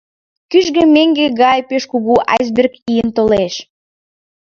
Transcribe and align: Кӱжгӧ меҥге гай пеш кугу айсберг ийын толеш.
Кӱжгӧ 0.51 0.83
меҥге 0.95 1.27
гай 1.41 1.59
пеш 1.69 1.83
кугу 1.91 2.15
айсберг 2.33 2.73
ийын 2.91 3.09
толеш. 3.17 3.53